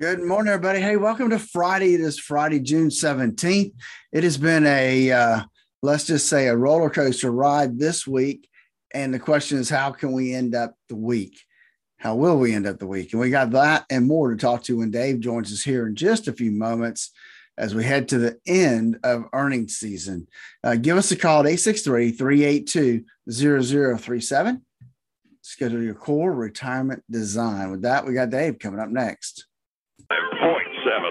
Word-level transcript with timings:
Good 0.00 0.22
morning, 0.22 0.50
everybody. 0.50 0.80
Hey, 0.80 0.96
welcome 0.96 1.28
to 1.28 1.38
Friday. 1.38 1.92
It 1.92 2.00
is 2.00 2.18
Friday, 2.18 2.58
June 2.58 2.88
17th. 2.88 3.74
It 4.12 4.24
has 4.24 4.38
been 4.38 4.64
a, 4.64 5.12
uh, 5.12 5.42
let's 5.82 6.06
just 6.06 6.26
say, 6.26 6.48
a 6.48 6.56
roller 6.56 6.88
coaster 6.88 7.30
ride 7.30 7.78
this 7.78 8.06
week. 8.06 8.48
And 8.94 9.12
the 9.12 9.18
question 9.18 9.58
is, 9.58 9.68
how 9.68 9.90
can 9.90 10.12
we 10.12 10.32
end 10.32 10.54
up 10.54 10.74
the 10.88 10.96
week? 10.96 11.38
How 11.98 12.14
will 12.14 12.38
we 12.38 12.54
end 12.54 12.66
up 12.66 12.78
the 12.78 12.86
week? 12.86 13.12
And 13.12 13.20
we 13.20 13.28
got 13.28 13.50
that 13.50 13.84
and 13.90 14.08
more 14.08 14.30
to 14.30 14.38
talk 14.38 14.62
to 14.64 14.78
when 14.78 14.90
Dave 14.90 15.20
joins 15.20 15.52
us 15.52 15.62
here 15.62 15.86
in 15.86 15.94
just 15.94 16.28
a 16.28 16.32
few 16.32 16.50
moments 16.50 17.12
as 17.58 17.74
we 17.74 17.84
head 17.84 18.08
to 18.08 18.16
the 18.16 18.38
end 18.46 18.98
of 19.04 19.26
earnings 19.34 19.76
season. 19.76 20.28
Uh, 20.64 20.76
give 20.76 20.96
us 20.96 21.12
a 21.12 21.16
call 21.16 21.40
at 21.40 21.46
863 21.46 22.12
382 22.12 23.04
0037. 23.30 24.64
Schedule 25.42 25.82
your 25.82 25.92
core 25.92 26.32
retirement 26.32 27.04
design. 27.10 27.70
With 27.70 27.82
that, 27.82 28.06
we 28.06 28.14
got 28.14 28.30
Dave 28.30 28.58
coming 28.58 28.80
up 28.80 28.88
next. 28.88 29.44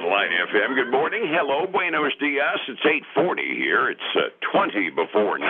Light 0.09 0.27
FM. 0.52 0.76
Good 0.76 0.91
morning. 0.91 1.23
Hello, 1.31 1.66
Buenos 1.71 2.12
Dias. 2.20 2.59
It's 2.67 2.84
8:40 3.16 3.55
here. 3.55 3.90
It's 3.90 4.09
uh, 4.16 4.27
20 4.52 4.90
before 4.91 5.40
9. 5.40 5.48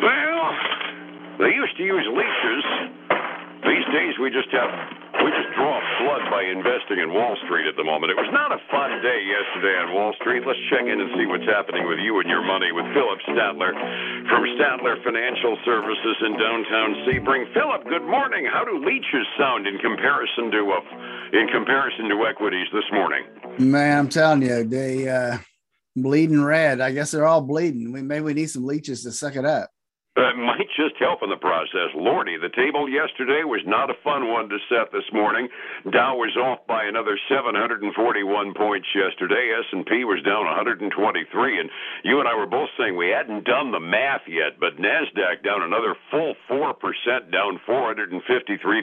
Well, 0.00 0.44
they 1.38 1.52
used 1.52 1.76
to 1.76 1.84
use 1.84 2.06
leeches. 2.08 2.64
These 3.68 3.84
days 3.92 4.14
we 4.16 4.30
just 4.30 4.48
have 4.56 4.72
we 5.26 5.34
just 5.34 5.50
draw 5.58 5.74
blood 6.06 6.22
by 6.30 6.46
investing 6.46 7.02
in 7.02 7.10
Wall 7.10 7.34
Street 7.50 7.66
at 7.66 7.74
the 7.74 7.82
moment. 7.82 8.14
It 8.14 8.18
was 8.22 8.30
not 8.30 8.54
a 8.54 8.62
fun 8.70 9.02
day 9.02 9.26
yesterday 9.26 9.74
on 9.82 9.90
Wall 9.90 10.14
Street. 10.22 10.46
Let's 10.46 10.62
check 10.70 10.86
in 10.86 11.02
and 11.02 11.10
see 11.18 11.26
what's 11.26 11.50
happening 11.50 11.82
with 11.90 11.98
you 11.98 12.22
and 12.22 12.30
your 12.30 12.46
money 12.46 12.70
with 12.70 12.86
Phillip 12.94 13.18
Statler 13.26 13.74
from 14.30 14.46
Statler 14.54 15.02
Financial 15.02 15.58
Services 15.66 16.16
in 16.22 16.38
downtown 16.38 16.90
Sebring. 17.02 17.42
Phillip, 17.50 17.90
good 17.90 18.06
morning. 18.06 18.46
How 18.46 18.62
do 18.62 18.78
leeches 18.78 19.26
sound 19.34 19.66
in 19.66 19.82
comparison 19.82 20.54
to 20.54 20.62
uh, 20.78 21.34
in 21.34 21.50
comparison 21.50 22.06
to 22.06 22.22
equities 22.22 22.70
this 22.70 22.86
morning? 22.94 23.26
Man, 23.58 23.98
I'm 23.98 24.08
telling 24.08 24.46
you, 24.46 24.62
they 24.62 25.10
uh, 25.10 25.42
bleeding 25.98 26.44
red. 26.44 26.78
I 26.78 26.94
guess 26.94 27.10
they're 27.10 27.26
all 27.26 27.42
bleeding. 27.42 27.90
We 27.90 27.98
maybe 27.98 28.30
we 28.30 28.34
need 28.34 28.54
some 28.54 28.62
leeches 28.62 29.02
to 29.02 29.10
suck 29.10 29.34
it 29.34 29.44
up. 29.44 29.74
Uh, 30.16 30.32
might 30.32 30.64
just 30.72 30.96
help 30.96 31.20
in 31.20 31.28
the 31.28 31.36
process. 31.36 31.92
Lordy, 31.92 32.40
the 32.40 32.48
table 32.56 32.88
yesterday 32.88 33.44
was 33.44 33.60
not 33.68 33.92
a 33.92 34.00
fun 34.00 34.32
one 34.32 34.48
to 34.48 34.56
set 34.72 34.88
this 34.88 35.04
morning. 35.12 35.44
Dow 35.92 36.16
was 36.16 36.32
off 36.40 36.64
by 36.64 36.88
another 36.88 37.20
741 37.28 37.92
points 38.56 38.88
yesterday. 38.96 39.52
S&P 39.68 40.08
was 40.08 40.24
down 40.24 40.48
123, 40.48 40.88
and 41.60 41.68
you 42.00 42.16
and 42.18 42.24
I 42.24 42.32
were 42.32 42.48
both 42.48 42.72
saying 42.80 42.96
we 42.96 43.12
hadn't 43.12 43.44
done 43.44 43.76
the 43.76 43.80
math 43.80 44.24
yet, 44.24 44.56
but 44.56 44.80
Nasdaq 44.80 45.44
down 45.44 45.60
another 45.60 45.92
full 46.10 46.32
four 46.48 46.72
percent, 46.72 47.28
down 47.28 47.60
453 47.68 48.16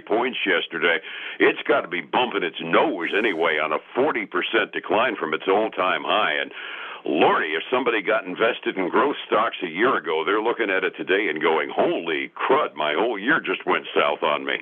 points 0.06 0.38
yesterday. 0.46 1.02
It's 1.40 1.66
got 1.66 1.82
to 1.82 1.90
be 1.90 2.06
bumping 2.06 2.46
its 2.46 2.62
nose 2.62 3.10
anyway 3.18 3.58
on 3.58 3.74
a 3.74 3.82
40 3.98 4.30
percent 4.30 4.70
decline 4.70 5.18
from 5.18 5.34
its 5.34 5.50
all-time 5.50 6.06
high, 6.06 6.38
and 6.46 6.54
Lordy, 7.06 7.50
if 7.50 7.64
somebody 7.70 8.02
got 8.02 8.26
invested 8.26 8.78
in 8.78 8.90
growth 8.90 9.16
stocks 9.28 9.58
a 9.62 9.68
year 9.68 9.98
ago, 9.98 10.24
they're 10.26 10.42
looking 10.42 10.70
at 10.70 10.84
it 10.84 10.94
today 10.96 11.28
and 11.30 11.42
going, 11.42 11.70
"Holy 11.70 12.32
crud! 12.36 12.76
My 12.76 12.94
whole 12.94 13.20
year 13.20 13.42
just 13.42 13.66
went 13.66 13.86
south 13.94 14.24
on 14.24 14.46
me." 14.46 14.62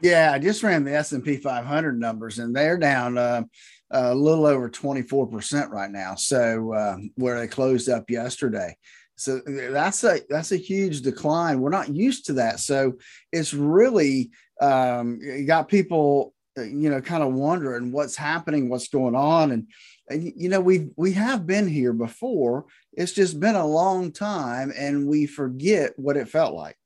Yeah, 0.00 0.32
I 0.32 0.38
just 0.38 0.62
ran 0.62 0.84
the 0.84 0.94
S 0.94 1.12
and 1.12 1.24
P 1.24 1.36
500 1.36 1.98
numbers, 1.98 2.38
and 2.38 2.54
they're 2.54 2.78
down 2.78 3.18
uh, 3.18 3.42
a 3.90 4.14
little 4.14 4.46
over 4.46 4.68
24 4.68 5.26
percent 5.26 5.70
right 5.70 5.90
now. 5.90 6.14
So 6.14 6.72
uh, 6.72 6.96
where 7.16 7.38
they 7.38 7.46
closed 7.46 7.88
up 7.90 8.08
yesterday, 8.08 8.76
so 9.16 9.40
that's 9.46 10.04
a 10.04 10.20
that's 10.28 10.52
a 10.52 10.56
huge 10.56 11.00
decline. 11.02 11.60
We're 11.60 11.70
not 11.70 11.94
used 11.94 12.26
to 12.26 12.34
that, 12.34 12.60
so 12.60 12.94
it's 13.32 13.54
really 13.54 14.30
um, 14.60 15.20
got 15.46 15.68
people, 15.68 16.34
uh, 16.58 16.62
you 16.62 16.90
know, 16.90 17.00
kind 17.00 17.22
of 17.22 17.32
wondering 17.32 17.92
what's 17.92 18.16
happening, 18.16 18.68
what's 18.68 18.88
going 18.88 19.14
on, 19.14 19.52
and 19.52 19.68
you 20.10 20.48
know 20.48 20.60
we 20.60 20.90
we 20.96 21.12
have 21.12 21.46
been 21.46 21.68
here 21.68 21.92
before. 21.92 22.66
It's 22.92 23.12
just 23.12 23.40
been 23.40 23.56
a 23.56 23.66
long 23.66 24.12
time 24.12 24.72
and 24.76 25.06
we 25.06 25.26
forget 25.26 25.92
what 25.98 26.16
it 26.16 26.28
felt 26.28 26.54
like 26.54 26.76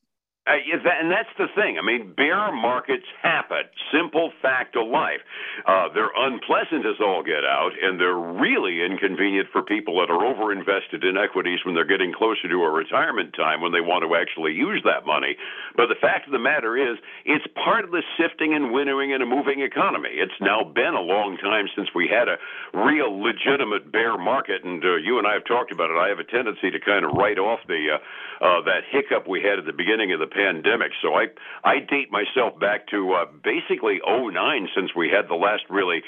uh, 0.48 0.56
and 0.56 1.12
that's 1.12 1.28
the 1.36 1.52
thing. 1.54 1.76
I 1.76 1.84
mean, 1.84 2.16
bear 2.16 2.50
markets 2.50 3.04
happen. 3.20 3.68
Simple 3.92 4.32
fact 4.40 4.74
of 4.74 4.88
life. 4.88 5.20
Uh, 5.68 5.92
they're 5.92 6.16
unpleasant 6.16 6.88
as 6.88 6.96
all 6.96 7.22
get 7.22 7.44
out, 7.44 7.76
and 7.76 8.00
they're 8.00 8.16
really 8.16 8.80
inconvenient 8.80 9.52
for 9.52 9.60
people 9.60 10.00
that 10.00 10.08
are 10.08 10.24
overinvested 10.24 11.04
in 11.04 11.20
equities 11.20 11.60
when 11.64 11.74
they're 11.74 11.84
getting 11.84 12.16
closer 12.16 12.48
to 12.48 12.56
a 12.64 12.70
retirement 12.72 13.36
time 13.36 13.60
when 13.60 13.72
they 13.72 13.84
want 13.84 14.00
to 14.00 14.16
actually 14.16 14.56
use 14.56 14.80
that 14.88 15.04
money. 15.04 15.36
But 15.76 15.92
the 15.92 16.00
fact 16.00 16.24
of 16.24 16.32
the 16.32 16.40
matter 16.40 16.72
is, 16.72 16.96
it's 17.28 17.44
part 17.60 17.84
of 17.84 17.92
the 17.92 18.02
sifting 18.16 18.56
and 18.56 18.72
winnowing 18.72 19.12
in 19.12 19.20
a 19.20 19.28
moving 19.28 19.60
economy. 19.60 20.16
It's 20.16 20.40
now 20.40 20.64
been 20.64 20.96
a 20.96 21.04
long 21.04 21.36
time 21.36 21.68
since 21.76 21.92
we 21.94 22.08
had 22.08 22.32
a 22.32 22.40
real 22.72 23.12
legitimate 23.12 23.92
bear 23.92 24.16
market, 24.16 24.64
and 24.64 24.80
uh, 24.82 24.96
you 24.96 25.18
and 25.20 25.28
I 25.28 25.34
have 25.34 25.44
talked 25.44 25.70
about 25.70 25.92
it. 25.92 26.00
I 26.00 26.08
have 26.08 26.18
a 26.18 26.24
tendency 26.24 26.72
to 26.72 26.80
kind 26.80 27.04
of 27.04 27.12
write 27.12 27.38
off 27.38 27.60
the 27.68 28.00
uh, 28.00 28.00
uh, 28.40 28.64
that 28.64 28.88
hiccup 28.88 29.28
we 29.28 29.44
had 29.44 29.60
at 29.60 29.66
the 29.68 29.76
beginning 29.76 30.16
of 30.16 30.18
the 30.18 30.29
pandemic. 30.30 30.92
So 31.02 31.14
I 31.14 31.26
I 31.64 31.80
date 31.80 32.10
myself 32.10 32.58
back 32.58 32.88
to 32.88 33.12
uh, 33.12 33.24
basically 33.42 34.00
09 34.06 34.68
since 34.74 34.90
we 34.96 35.08
had 35.08 35.28
the 35.28 35.34
last 35.34 35.64
really 35.68 36.02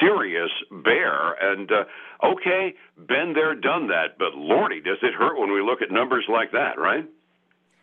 serious 0.00 0.50
bear. 0.70 1.32
And 1.40 1.70
uh, 1.70 1.84
okay, 2.24 2.74
been 2.96 3.32
there, 3.34 3.54
done 3.54 3.88
that. 3.88 4.18
But 4.18 4.34
lordy, 4.34 4.80
does 4.80 4.98
it 5.02 5.14
hurt 5.14 5.38
when 5.38 5.52
we 5.52 5.62
look 5.62 5.82
at 5.82 5.90
numbers 5.90 6.24
like 6.28 6.52
that, 6.52 6.78
right? 6.78 7.06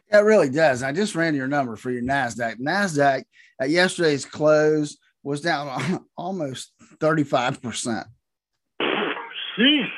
It 0.09 0.18
really 0.18 0.50
does. 0.50 0.84
I 0.84 0.94
just 0.94 1.16
ran 1.16 1.36
your 1.36 1.47
number 1.47 1.76
for 1.76 1.92
your 1.92 2.03
Nasdaq. 2.03 2.59
Nasdaq 2.59 3.24
at 3.59 3.70
yesterday's 3.70 4.26
close 4.26 4.97
was 5.24 5.42
down 5.42 6.06
almost 6.18 6.72
35 7.00 7.62
percent. 7.62 8.08
Jeez. 8.81 9.90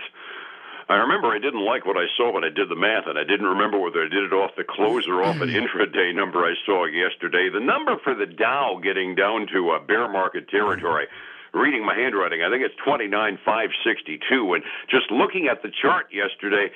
I 0.90 0.96
remember 0.96 1.28
I 1.28 1.38
didn't 1.38 1.64
like 1.64 1.86
what 1.86 1.98
I 1.98 2.08
saw 2.18 2.34
when 2.34 2.44
I 2.44 2.50
did 2.50 2.68
the 2.68 2.76
math, 2.76 3.06
and 3.06 3.18
I 3.18 3.24
didn't 3.24 3.46
remember 3.46 3.78
whether 3.78 4.02
I 4.02 4.10
did 4.10 4.24
it 4.24 4.34
off 4.34 4.56
the 4.58 4.64
close 4.64 5.08
or 5.08 5.22
off 5.22 5.40
an 5.40 5.50
intraday 5.62 6.16
number 6.16 6.44
I 6.44 6.56
saw 6.66 6.86
yesterday. 6.86 7.48
The 7.54 7.60
number 7.60 7.98
for 8.04 8.16
the 8.16 8.26
Dow 8.26 8.80
getting 8.82 9.14
down 9.14 9.46
to 9.54 9.74
a 9.74 9.80
bear 9.80 10.10
market 10.10 10.50
territory 10.50 11.06
reading 11.54 11.86
my 11.86 11.96
handwriting. 11.96 12.42
I 12.42 12.50
think 12.50 12.64
it's 12.64 12.76
29,562. 12.84 14.54
And 14.54 14.64
just 14.90 15.12
looking 15.12 15.48
at 15.48 15.62
the 15.62 15.72
chart 15.72 16.08
yesterday, 16.12 16.72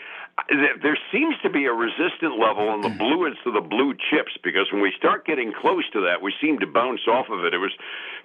there 0.81 0.97
seems 1.11 1.35
to 1.44 1.50
be 1.50 1.66
a 1.66 1.73
resistant 1.73 2.39
level 2.41 2.67
on 2.67 2.81
the 2.81 2.89
bluest 2.89 3.45
of 3.45 3.53
the 3.53 3.61
blue 3.61 3.94
chips 4.09 4.34
because 4.44 4.66
when 4.73 4.81
we 4.81 4.91
start 4.97 5.25
getting 5.25 5.53
close 5.53 5.85
to 5.94 6.01
that, 6.01 6.22
we 6.22 6.34
seem 6.41 6.57
to 6.59 6.66
bounce 6.66 7.01
off 7.07 7.29
of 7.29 7.45
it. 7.45 7.53
It 7.53 7.59
was 7.59 7.72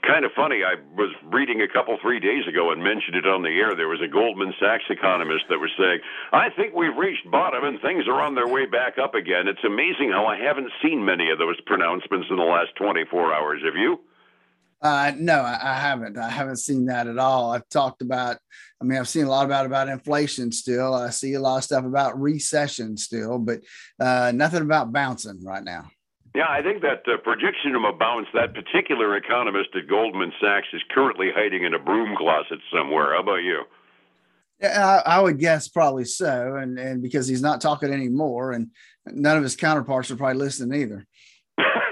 kind 0.00 0.24
of 0.24 0.32
funny. 0.32 0.64
I 0.64 0.80
was 0.96 1.12
reading 1.28 1.60
a 1.60 1.68
couple, 1.68 1.98
three 2.00 2.18
days 2.18 2.48
ago 2.48 2.72
and 2.72 2.82
mentioned 2.82 3.16
it 3.16 3.26
on 3.26 3.42
the 3.42 3.52
air. 3.60 3.76
There 3.76 3.88
was 3.88 4.00
a 4.00 4.08
Goldman 4.08 4.54
Sachs 4.58 4.88
economist 4.88 5.44
that 5.50 5.60
was 5.60 5.70
saying, 5.76 6.00
I 6.32 6.48
think 6.48 6.72
we've 6.74 6.96
reached 6.96 7.30
bottom 7.30 7.64
and 7.64 7.80
things 7.80 8.08
are 8.08 8.22
on 8.22 8.34
their 8.34 8.48
way 8.48 8.64
back 8.64 8.96
up 8.96 9.14
again. 9.14 9.46
It's 9.46 9.64
amazing 9.64 10.10
how 10.10 10.24
I 10.24 10.38
haven't 10.38 10.72
seen 10.82 11.04
many 11.04 11.28
of 11.28 11.38
those 11.38 11.60
pronouncements 11.66 12.28
in 12.30 12.36
the 12.36 12.48
last 12.48 12.74
24 12.76 13.34
hours. 13.34 13.60
Have 13.64 13.76
you? 13.76 14.00
Uh, 14.80 15.12
no, 15.16 15.40
I, 15.40 15.58
I, 15.60 15.74
haven't. 15.74 16.16
I 16.16 16.30
haven't 16.30 16.58
seen 16.58 16.86
that 16.86 17.08
at 17.08 17.18
all. 17.18 17.50
I've 17.50 17.68
talked 17.68 18.00
about. 18.00 18.36
I 18.80 18.84
mean, 18.84 18.98
I've 18.98 19.08
seen 19.08 19.24
a 19.24 19.28
lot 19.28 19.44
about 19.44 19.66
about 19.66 19.88
inflation 19.88 20.52
still. 20.52 20.94
I 20.94 21.10
see 21.10 21.34
a 21.34 21.40
lot 21.40 21.58
of 21.58 21.64
stuff 21.64 21.84
about 21.84 22.20
recession 22.20 22.96
still, 22.96 23.38
but 23.38 23.60
uh, 23.98 24.30
nothing 24.32 24.62
about 24.62 24.92
bouncing 24.92 25.42
right 25.44 25.64
now. 25.64 25.90
Yeah, 26.34 26.48
I 26.48 26.62
think 26.62 26.82
that 26.82 27.02
uh, 27.12 27.16
prediction 27.16 27.74
of 27.74 27.82
a 27.82 27.92
bounce, 27.92 28.28
that 28.34 28.54
particular 28.54 29.16
economist 29.16 29.70
at 29.74 29.88
Goldman 29.88 30.32
Sachs 30.40 30.68
is 30.72 30.82
currently 30.90 31.30
hiding 31.34 31.64
in 31.64 31.74
a 31.74 31.78
broom 31.80 32.14
closet 32.16 32.60
somewhere. 32.72 33.14
How 33.14 33.20
about 33.20 33.42
you? 33.42 33.62
Yeah, 34.60 35.02
I, 35.04 35.16
I, 35.16 35.20
would 35.20 35.38
guess 35.38 35.66
probably 35.68 36.04
so, 36.04 36.56
and 36.56 36.78
and 36.78 37.02
because 37.02 37.26
he's 37.26 37.42
not 37.42 37.60
talking 37.60 37.92
anymore, 37.92 38.52
and 38.52 38.70
none 39.06 39.36
of 39.36 39.42
his 39.42 39.56
counterparts 39.56 40.10
are 40.10 40.16
probably 40.16 40.38
listening 40.38 40.80
either. 40.80 41.06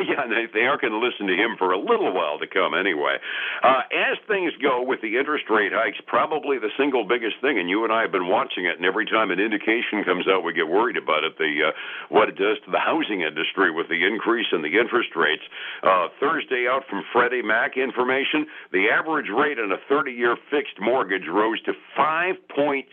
yeah, 0.11 0.27
they, 0.27 0.47
they 0.53 0.65
aren't 0.67 0.83
going 0.83 0.95
to 0.95 1.03
listen 1.03 1.27
to 1.27 1.35
him 1.35 1.57
for 1.59 1.73
a 1.73 1.79
little 1.79 2.13
while 2.13 2.39
to 2.39 2.47
come 2.47 2.75
anyway. 2.75 3.19
Uh, 3.63 3.83
as 3.91 4.19
things 4.29 4.53
go 4.63 4.83
with 4.83 5.01
the 5.03 5.19
interest 5.19 5.51
rate 5.51 5.73
hikes, 5.75 5.99
probably 6.07 6.59
the 6.59 6.71
single 6.79 7.05
biggest 7.05 7.37
thing, 7.41 7.59
and 7.59 7.69
you 7.69 7.85
and 7.85 7.93
I 7.93 8.03
have 8.03 8.13
been 8.13 8.29
watching 8.29 8.67
it, 8.67 8.77
and 8.77 8.85
every 8.85 9.07
time 9.07 9.31
an 9.31 9.41
indication 9.41 10.05
comes 10.05 10.29
out, 10.29 10.45
we 10.45 10.53
get 10.53 10.69
worried 10.69 10.97
about 10.97 11.25
it. 11.25 11.39
The 11.39 11.71
uh, 11.71 11.73
what 12.09 12.29
it 12.29 12.37
does 12.37 12.59
to 12.65 12.71
the 12.71 12.79
housing 12.79 13.23
industry 13.23 13.71
with 13.71 13.89
the 13.89 14.07
increase 14.07 14.47
in 14.53 14.63
the 14.63 14.79
interest 14.79 15.17
rates. 15.17 15.43
Uh, 15.83 16.09
Thursday 16.21 16.67
out 16.71 16.85
from 16.89 17.03
Freddie 17.13 17.43
Mac 17.43 17.77
information, 17.77 18.47
the 18.73 18.87
average 18.93 19.29
rate 19.29 19.59
on 19.59 19.73
a 19.73 19.81
30-year 19.91 20.37
fixed 20.51 20.79
mortgage 20.81 21.27
rose 21.29 21.61
to 21.63 21.73
5.78 21.99 22.87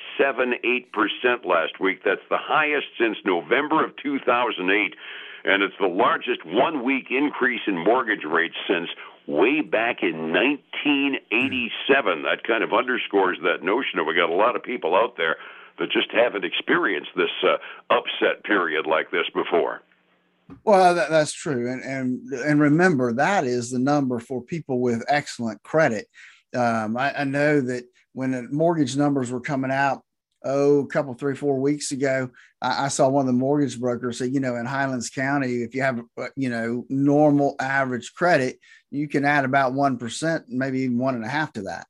percent 0.92 1.45
last 1.45 1.80
week. 1.80 2.01
That's 2.04 2.25
the 2.30 2.39
highest 2.39 2.88
since 2.98 3.18
November 3.25 3.83
of 3.83 3.92
2008 4.01 4.95
and 5.44 5.62
it's 5.63 5.75
the 5.80 5.88
largest 5.88 6.45
one 6.45 6.84
week 6.84 7.07
increase 7.10 7.62
in 7.68 7.78
mortgage 7.78 8.24
rates 8.24 8.56
since 8.68 8.90
way 9.28 9.62
back 9.62 10.01
in 10.01 10.31
1987. 10.31 12.24
That 12.24 12.44
kind 12.45 12.63
of 12.63 12.74
underscores 12.74 13.38
that 13.44 13.63
notion 13.63 13.98
that 13.98 14.06
we 14.06 14.16
got 14.16 14.30
a 14.30 14.36
lot 14.36 14.56
of 14.56 14.63
people 14.63 14.95
out 14.95 15.18
there 15.18 15.38
that 15.80 15.92
just 15.92 16.12
haven't 16.12 16.45
experienced 16.45 17.10
this 17.16 17.31
uh, 17.44 17.57
upset 17.90 18.44
period 18.44 18.86
like 18.86 19.12
this 19.12 19.25
before. 19.34 19.81
Well, 20.66 20.94
that, 20.94 21.10
that's 21.10 21.34
true, 21.34 21.72
and 21.72 21.81
and 21.81 22.22
and 22.46 22.60
remember 22.60 23.13
that 23.13 23.46
is 23.46 23.72
the 23.72 23.80
number 23.80 24.19
for 24.19 24.42
people 24.42 24.81
with 24.81 25.04
excellent 25.07 25.63
credit. 25.63 26.07
Um, 26.54 26.98
I, 26.98 27.22
I, 27.22 27.24
know 27.24 27.62
that 27.62 27.86
when 28.12 28.50
mortgage 28.51 28.96
numbers 28.96 29.31
were 29.31 29.39
coming 29.39 29.72
out, 29.72 30.04
oh, 30.44 30.80
a 30.80 30.88
couple, 30.88 31.13
three, 31.13 31.36
four 31.36 31.60
weeks 31.60 31.92
ago, 31.92 32.30
I, 32.62 32.86
I, 32.86 32.88
saw 32.88 33.10
one 33.10 33.22
of 33.22 33.28
the 33.28 33.34
mortgage 33.34 33.80
brokers 33.80 34.19
say, 34.19 34.28
you 34.28 34.40
know, 34.40 34.56
in 34.56 34.66
Highlands 34.66 35.10
County, 35.10 35.63
if 35.63 35.75
you 35.75 35.81
have, 35.81 36.01
uh, 36.18 36.28
you 36.36 36.50
know, 36.50 36.86
normal 36.90 37.56
average 37.60 38.13
credit, 38.13 38.60
you 38.92 39.07
can 39.07 39.25
add 39.25 39.45
about 39.45 39.74
1%, 39.74 40.44
maybe 40.48 40.81
even 40.81 40.98
one 40.98 41.16
and 41.16 41.25
a 41.25 41.30
half 41.30 41.54
to 41.54 41.63
that. 41.63 41.88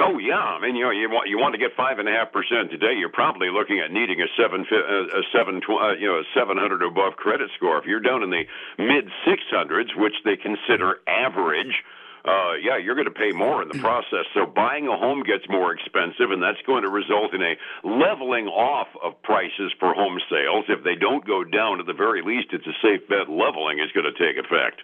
Oh 0.00 0.18
yeah, 0.18 0.34
I 0.34 0.60
mean 0.60 0.74
you 0.74 0.84
know 0.84 0.90
you 0.90 1.08
want 1.10 1.28
you 1.28 1.38
want 1.38 1.52
to 1.52 1.58
get 1.58 1.76
five 1.76 1.98
and 1.98 2.08
a 2.08 2.12
half 2.12 2.32
percent 2.32 2.70
today. 2.70 2.94
You're 2.96 3.12
probably 3.12 3.50
looking 3.50 3.78
at 3.78 3.92
needing 3.92 4.20
a 4.20 4.26
seven 4.40 4.64
a 4.72 5.22
seven 5.36 5.60
uh, 5.68 5.92
you 5.92 6.08
know 6.08 6.18
a 6.18 6.24
seven 6.34 6.56
hundred 6.56 6.82
above 6.82 7.14
credit 7.14 7.50
score. 7.56 7.78
If 7.78 7.84
you're 7.84 8.00
down 8.00 8.22
in 8.24 8.30
the 8.30 8.42
mid 8.78 9.10
six 9.24 9.42
hundreds, 9.50 9.90
which 9.94 10.14
they 10.24 10.36
consider 10.36 11.00
average, 11.06 11.84
uh, 12.24 12.54
yeah, 12.62 12.76
you're 12.78 12.94
going 12.94 13.06
to 13.06 13.10
pay 13.10 13.32
more 13.32 13.62
in 13.62 13.68
the 13.68 13.78
process. 13.78 14.26
So 14.32 14.46
buying 14.46 14.86
a 14.86 14.96
home 14.96 15.24
gets 15.24 15.44
more 15.48 15.72
expensive, 15.72 16.30
and 16.30 16.42
that's 16.42 16.60
going 16.66 16.84
to 16.84 16.88
result 16.88 17.34
in 17.34 17.42
a 17.42 17.56
leveling 17.82 18.46
off 18.46 18.88
of 19.02 19.20
prices 19.22 19.72
for 19.80 19.92
home 19.92 20.20
sales. 20.30 20.66
If 20.68 20.84
they 20.84 20.94
don't 20.94 21.26
go 21.26 21.42
down, 21.42 21.80
at 21.80 21.86
the 21.86 21.92
very 21.92 22.22
least, 22.22 22.48
it's 22.52 22.66
a 22.66 22.76
safe 22.80 23.08
bet 23.08 23.28
leveling 23.28 23.80
is 23.80 23.90
going 23.92 24.06
to 24.06 24.12
take 24.12 24.42
effect. 24.42 24.82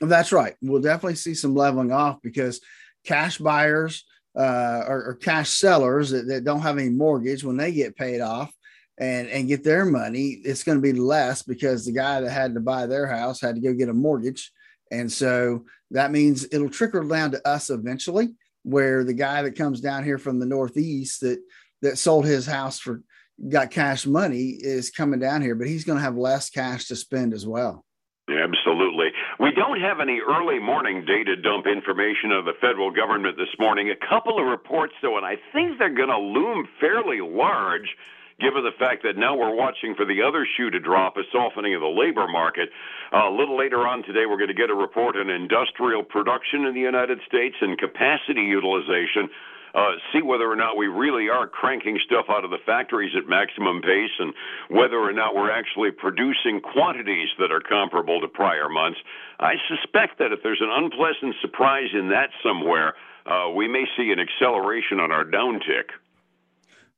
That's 0.00 0.32
right. 0.32 0.56
We'll 0.60 0.82
definitely 0.82 1.14
see 1.14 1.34
some 1.34 1.54
leveling 1.54 1.92
off 1.92 2.20
because 2.20 2.60
cash 3.04 3.38
buyers 3.38 4.04
uh, 4.36 4.84
or, 4.86 5.04
or, 5.04 5.14
cash 5.14 5.50
sellers 5.50 6.10
that, 6.10 6.26
that 6.26 6.44
don't 6.44 6.60
have 6.60 6.76
any 6.76 6.90
mortgage 6.90 7.42
when 7.42 7.56
they 7.56 7.72
get 7.72 7.96
paid 7.96 8.20
off 8.20 8.52
and 8.98 9.28
and 9.28 9.48
get 9.48 9.64
their 9.64 9.84
money 9.84 10.40
it's 10.44 10.62
going 10.62 10.76
to 10.76 10.82
be 10.82 10.92
less 10.92 11.42
because 11.42 11.84
the 11.84 11.92
guy 11.92 12.20
that 12.20 12.30
had 12.30 12.54
to 12.54 12.60
buy 12.60 12.86
their 12.86 13.06
house 13.06 13.40
had 13.40 13.54
to 13.54 13.60
go 13.60 13.72
get 13.72 13.88
a 13.88 13.94
mortgage 13.94 14.52
and 14.90 15.10
so 15.10 15.64
that 15.90 16.10
means 16.10 16.46
it'll 16.52 16.70
trickle 16.70 17.06
down 17.06 17.30
to 17.30 17.48
us 17.48 17.70
eventually 17.70 18.34
where 18.62 19.04
the 19.04 19.14
guy 19.14 19.42
that 19.42 19.56
comes 19.56 19.80
down 19.80 20.04
here 20.04 20.18
from 20.18 20.38
the 20.38 20.46
northeast 20.46 21.20
that 21.20 21.38
that 21.82 21.98
sold 21.98 22.24
his 22.24 22.46
house 22.46 22.78
for 22.78 23.02
got 23.48 23.70
cash 23.70 24.06
money 24.06 24.56
is 24.58 24.90
coming 24.90 25.20
down 25.20 25.42
here 25.42 25.54
but 25.54 25.66
he's 25.66 25.84
going 25.84 25.98
to 25.98 26.04
have 26.04 26.16
less 26.16 26.50
cash 26.50 26.86
to 26.86 26.96
spend 26.96 27.32
as 27.32 27.46
well 27.46 27.84
Absolutely. 28.28 29.12
We 29.38 29.52
don't 29.52 29.80
have 29.80 30.00
any 30.00 30.20
early 30.20 30.58
morning 30.58 31.04
data 31.04 31.36
dump 31.36 31.66
information 31.66 32.32
of 32.32 32.44
the 32.44 32.54
federal 32.60 32.90
government 32.90 33.36
this 33.36 33.54
morning. 33.56 33.88
A 33.88 34.08
couple 34.08 34.40
of 34.40 34.46
reports, 34.46 34.94
though, 35.00 35.16
and 35.16 35.24
I 35.24 35.36
think 35.52 35.78
they're 35.78 35.94
going 35.94 36.08
to 36.08 36.18
loom 36.18 36.66
fairly 36.80 37.20
large 37.20 37.96
given 38.40 38.64
the 38.64 38.76
fact 38.78 39.02
that 39.04 39.16
now 39.16 39.36
we're 39.36 39.54
watching 39.54 39.94
for 39.94 40.04
the 40.04 40.22
other 40.22 40.46
shoe 40.56 40.70
to 40.70 40.80
drop, 40.80 41.16
a 41.16 41.22
softening 41.32 41.74
of 41.74 41.80
the 41.80 41.86
labor 41.86 42.28
market. 42.28 42.68
Uh, 43.12 43.28
a 43.28 43.34
little 43.34 43.56
later 43.56 43.86
on 43.86 44.02
today, 44.02 44.26
we're 44.28 44.36
going 44.36 44.52
to 44.52 44.54
get 44.54 44.70
a 44.70 44.74
report 44.74 45.16
on 45.16 45.30
industrial 45.30 46.02
production 46.02 46.64
in 46.66 46.74
the 46.74 46.80
United 46.80 47.20
States 47.26 47.56
and 47.60 47.78
capacity 47.78 48.42
utilization 48.42 49.30
uh, 49.76 49.92
see 50.10 50.22
whether 50.22 50.50
or 50.50 50.56
not 50.56 50.76
we 50.76 50.86
really 50.86 51.28
are 51.28 51.46
cranking 51.46 52.00
stuff 52.06 52.24
out 52.30 52.44
of 52.44 52.50
the 52.50 52.58
factories 52.64 53.12
at 53.14 53.28
maximum 53.28 53.82
pace 53.82 54.10
and 54.18 54.32
whether 54.70 54.96
or 54.96 55.12
not 55.12 55.34
we're 55.34 55.50
actually 55.50 55.90
producing 55.90 56.60
quantities 56.60 57.28
that 57.38 57.52
are 57.52 57.60
comparable 57.60 58.18
to 58.20 58.26
prior 58.26 58.70
months. 58.70 58.98
I 59.38 59.54
suspect 59.68 60.18
that 60.18 60.32
if 60.32 60.42
there's 60.42 60.62
an 60.62 60.72
unpleasant 60.72 61.36
surprise 61.42 61.90
in 61.92 62.08
that 62.08 62.30
somewhere, 62.42 62.94
uh, 63.26 63.50
we 63.50 63.68
may 63.68 63.84
see 63.98 64.10
an 64.12 64.18
acceleration 64.18 64.98
on 64.98 65.12
our 65.12 65.24
downtick. 65.26 65.92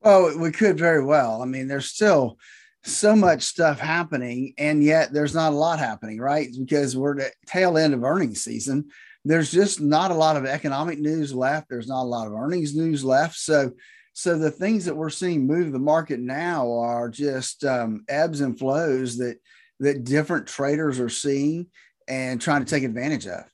Well, 0.00 0.38
we 0.38 0.52
could 0.52 0.78
very 0.78 1.04
well. 1.04 1.42
I 1.42 1.44
mean, 1.44 1.68
there's 1.68 1.86
still 1.86 2.38
so 2.84 3.16
much 3.16 3.42
stuff 3.42 3.80
happening, 3.80 4.54
and 4.58 4.82
yet 4.82 5.12
there's 5.12 5.34
not 5.34 5.52
a 5.52 5.56
lot 5.56 5.78
happening, 5.78 6.18
right? 6.18 6.48
Because 6.56 6.96
we're 6.96 7.20
at 7.20 7.32
tail 7.46 7.76
end 7.76 7.94
of 7.94 8.04
earnings 8.04 8.42
season 8.42 8.90
there's 9.28 9.50
just 9.50 9.80
not 9.80 10.10
a 10.10 10.14
lot 10.14 10.36
of 10.36 10.46
economic 10.46 10.98
news 10.98 11.34
left. 11.34 11.68
There's 11.68 11.86
not 11.86 12.02
a 12.02 12.04
lot 12.04 12.26
of 12.26 12.32
earnings 12.32 12.74
news 12.74 13.04
left. 13.04 13.36
So, 13.36 13.72
so 14.14 14.38
the 14.38 14.50
things 14.50 14.86
that 14.86 14.96
we're 14.96 15.10
seeing 15.10 15.46
move 15.46 15.70
the 15.70 15.78
market 15.78 16.18
now 16.18 16.72
are 16.78 17.10
just 17.10 17.62
um, 17.64 18.04
ebbs 18.08 18.40
and 18.40 18.58
flows 18.58 19.18
that 19.18 19.36
that 19.80 20.04
different 20.04 20.48
traders 20.48 20.98
are 20.98 21.10
seeing 21.10 21.66
and 22.08 22.40
trying 22.40 22.64
to 22.64 22.70
take 22.70 22.82
advantage 22.82 23.26
of. 23.26 23.44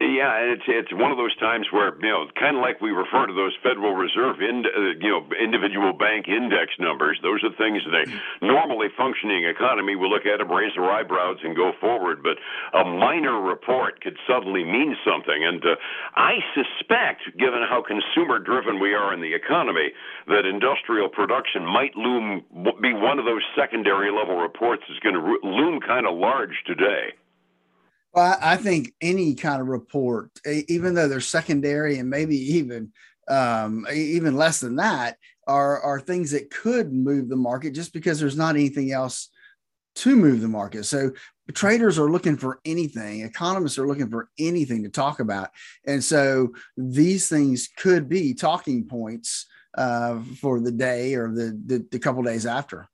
Yeah, 0.00 0.52
it's 0.52 0.68
it's 0.68 0.92
one 0.92 1.10
of 1.10 1.16
those 1.16 1.34
times 1.40 1.72
where 1.72 1.96
you 1.96 2.10
know, 2.12 2.28
kind 2.36 2.56
of 2.56 2.60
like 2.60 2.82
we 2.84 2.90
refer 2.90 3.24
to 3.24 3.32
those 3.32 3.56
Federal 3.62 3.94
Reserve, 3.94 4.42
in, 4.44 4.64
uh, 4.66 4.92
you 5.00 5.08
know, 5.08 5.24
individual 5.40 5.94
bank 5.94 6.28
index 6.28 6.76
numbers. 6.78 7.18
Those 7.22 7.40
are 7.44 7.54
things 7.56 7.80
that 7.88 8.04
a 8.04 8.44
normally 8.44 8.88
functioning 8.92 9.44
economy 9.44 9.96
will 9.96 10.10
look 10.10 10.26
at 10.26 10.40
and 10.40 10.50
raise 10.50 10.74
their 10.76 10.90
eyebrows 10.90 11.38
and 11.42 11.56
go 11.56 11.72
forward. 11.80 12.20
But 12.22 12.36
a 12.76 12.84
minor 12.84 13.40
report 13.40 14.02
could 14.02 14.18
suddenly 14.28 14.64
mean 14.64 14.96
something, 15.00 15.40
and 15.40 15.64
uh, 15.64 15.76
I 16.14 16.44
suspect, 16.52 17.32
given 17.38 17.64
how 17.64 17.80
consumer-driven 17.80 18.80
we 18.80 18.92
are 18.92 19.14
in 19.14 19.20
the 19.22 19.32
economy, 19.32 19.96
that 20.28 20.44
industrial 20.44 21.08
production 21.08 21.64
might 21.64 21.96
loom 21.96 22.44
be 22.82 22.92
one 22.92 23.18
of 23.18 23.24
those 23.24 23.42
secondary 23.56 24.12
level 24.12 24.36
reports 24.36 24.82
that's 24.88 25.00
going 25.00 25.16
to 25.16 25.24
loom 25.46 25.80
kind 25.80 26.06
of 26.06 26.18
large 26.18 26.64
today. 26.66 27.16
Well, 28.16 28.38
I 28.40 28.56
think 28.56 28.94
any 29.02 29.34
kind 29.34 29.60
of 29.60 29.68
report, 29.68 30.30
even 30.46 30.94
though 30.94 31.06
they're 31.06 31.20
secondary 31.20 31.98
and 31.98 32.08
maybe 32.08 32.54
even 32.54 32.92
um, 33.28 33.86
even 33.92 34.36
less 34.36 34.58
than 34.60 34.76
that, 34.76 35.18
are 35.46 35.80
are 35.82 36.00
things 36.00 36.30
that 36.30 36.50
could 36.50 36.94
move 36.94 37.28
the 37.28 37.36
market 37.36 37.74
just 37.74 37.92
because 37.92 38.18
there's 38.18 38.36
not 38.36 38.54
anything 38.54 38.90
else 38.90 39.28
to 39.96 40.16
move 40.16 40.40
the 40.40 40.48
market. 40.48 40.84
So 40.84 41.10
traders 41.52 41.98
are 41.98 42.10
looking 42.10 42.38
for 42.38 42.58
anything, 42.64 43.20
economists 43.20 43.78
are 43.78 43.86
looking 43.86 44.08
for 44.10 44.30
anything 44.38 44.82
to 44.84 44.88
talk 44.88 45.20
about, 45.20 45.50
and 45.86 46.02
so 46.02 46.54
these 46.78 47.28
things 47.28 47.68
could 47.76 48.08
be 48.08 48.32
talking 48.32 48.88
points 48.88 49.44
uh, 49.76 50.20
for 50.40 50.60
the 50.60 50.72
day 50.72 51.16
or 51.16 51.28
the 51.34 51.60
the, 51.66 51.86
the 51.90 51.98
couple 51.98 52.22
days 52.22 52.46
after. 52.46 52.88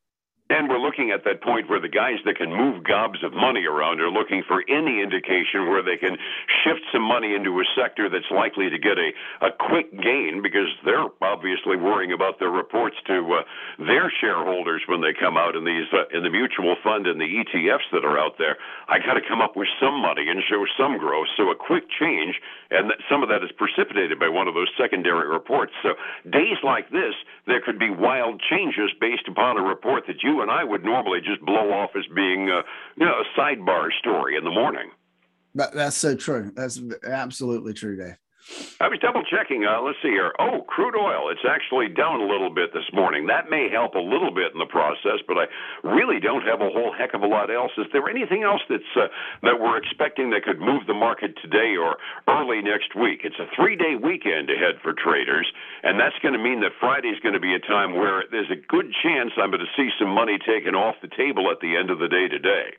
And 0.51 0.69
we're 0.69 0.81
looking 0.93 1.11
at 1.11 1.25
that 1.25 1.41
point 1.41 1.71
where 1.73 1.81
the 1.81 1.89
guys 1.89 2.21
that 2.29 2.37
can 2.37 2.53
move 2.53 2.85
gobs 2.85 3.25
of 3.25 3.33
money 3.33 3.65
around 3.65 3.97
are 4.05 4.13
looking 4.13 4.45
for 4.45 4.61
any 4.69 5.01
indication 5.01 5.73
where 5.73 5.81
they 5.81 5.97
can 5.97 6.21
shift 6.61 6.85
some 6.93 7.01
money 7.01 7.33
into 7.33 7.49
a 7.57 7.65
sector 7.73 8.13
that's 8.13 8.29
likely 8.29 8.69
to 8.69 8.77
get 8.77 9.01
a, 9.01 9.09
a 9.41 9.49
quick 9.57 9.89
gain 9.89 10.45
because 10.45 10.69
they're 10.85 11.09
obviously 11.25 11.81
worrying 11.81 12.13
about 12.13 12.37
their 12.37 12.53
reports 12.53 12.97
to 13.09 13.41
uh, 13.41 13.43
their 13.81 14.13
shareholders 14.21 14.85
when 14.85 15.01
they 15.01 15.17
come 15.17 15.41
out 15.41 15.57
in 15.57 15.65
these 15.65 15.89
uh, 15.97 16.05
in 16.13 16.21
the 16.23 16.29
mutual 16.29 16.77
fund 16.85 17.09
and 17.09 17.17
the 17.17 17.41
ETFs 17.41 17.89
that 17.97 18.05
are 18.05 18.21
out 18.21 18.37
there. 18.37 18.61
I 18.85 19.01
got 19.01 19.17
to 19.17 19.25
come 19.25 19.41
up 19.41 19.57
with 19.57 19.73
some 19.81 19.97
money 19.97 20.29
and 20.29 20.45
show 20.45 20.61
some 20.77 21.01
growth. 21.01 21.33
So 21.41 21.49
a 21.49 21.57
quick 21.57 21.89
change, 21.89 22.37
and 22.69 22.93
that 22.93 23.01
some 23.09 23.25
of 23.25 23.33
that 23.33 23.41
is 23.41 23.49
precipitated 23.57 24.21
by 24.21 24.29
one 24.29 24.45
of 24.45 24.53
those 24.53 24.69
secondary 24.77 25.25
reports. 25.25 25.73
So 25.81 25.97
days 26.29 26.61
like 26.61 26.93
this, 26.93 27.17
there 27.47 27.61
could 27.61 27.79
be 27.79 27.91
wild 27.91 28.41
changes 28.51 28.91
based 29.01 29.27
upon 29.29 29.59
a 29.59 29.63
report 29.63 30.05
that 30.07 30.23
you 30.23 30.43
and 30.43 30.51
I 30.51 30.65
would 30.65 30.85
normally 30.85 31.21
just 31.21 31.41
blow 31.45 31.73
off 31.73 31.91
as 31.97 32.05
being 32.15 32.51
uh, 32.51 32.63
you 32.97 33.07
know, 33.07 33.13
a 33.13 33.41
sidebar 33.41 33.89
story 33.99 34.37
in 34.37 34.45
the 34.45 34.51
morning. 34.51 34.91
But 35.55 35.75
that's 35.75 35.97
so 35.97 36.15
true. 36.15 36.53
That's 36.55 36.81
absolutely 37.05 37.75
true, 37.75 37.97
Dave. 37.97 38.17
I 38.83 38.91
was 38.91 38.99
double 38.99 39.23
checking. 39.23 39.63
Uh, 39.63 39.79
let's 39.79 40.03
see 40.03 40.11
here. 40.11 40.35
Oh, 40.43 40.67
crude 40.67 40.99
oil. 40.99 41.31
It's 41.31 41.47
actually 41.47 41.87
down 41.87 42.19
a 42.19 42.27
little 42.27 42.51
bit 42.51 42.75
this 42.75 42.91
morning. 42.93 43.31
That 43.31 43.47
may 43.47 43.71
help 43.71 43.95
a 43.95 44.03
little 44.03 44.35
bit 44.35 44.51
in 44.51 44.59
the 44.59 44.67
process, 44.67 45.23
but 45.31 45.39
I 45.39 45.47
really 45.87 46.19
don't 46.19 46.43
have 46.43 46.59
a 46.59 46.67
whole 46.67 46.91
heck 46.91 47.15
of 47.15 47.23
a 47.23 47.31
lot 47.31 47.55
else. 47.55 47.71
Is 47.79 47.87
there 47.95 48.11
anything 48.11 48.43
else 48.43 48.61
that's 48.67 48.93
uh, 48.99 49.07
that 49.47 49.63
we're 49.63 49.79
expecting 49.79 50.35
that 50.35 50.43
could 50.43 50.59
move 50.59 50.91
the 50.91 50.99
market 50.99 51.39
today 51.39 51.79
or 51.79 51.95
early 52.27 52.59
next 52.61 52.99
week? 52.99 53.23
It's 53.23 53.39
a 53.39 53.47
three-day 53.55 54.03
weekend 54.03 54.51
ahead 54.51 54.83
for 54.83 54.91
traders, 54.91 55.47
and 55.87 56.01
that's 56.01 56.19
going 56.19 56.35
to 56.35 56.43
mean 56.43 56.61
that 56.67 56.75
Friday 56.83 57.15
is 57.15 57.21
going 57.23 57.39
to 57.39 57.43
be 57.43 57.55
a 57.55 57.63
time 57.63 57.95
where 57.95 58.27
there's 58.35 58.51
a 58.51 58.59
good 58.59 58.91
chance 59.07 59.31
I'm 59.39 59.55
going 59.55 59.63
to 59.63 59.77
see 59.79 59.95
some 60.03 60.11
money 60.11 60.43
taken 60.43 60.75
off 60.75 60.99
the 60.99 61.15
table 61.15 61.47
at 61.55 61.63
the 61.63 61.79
end 61.79 61.95
of 61.95 62.03
the 62.03 62.09
day 62.09 62.27
today. 62.27 62.75